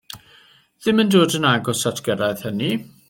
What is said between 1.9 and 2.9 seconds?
at gyrraedd hynny.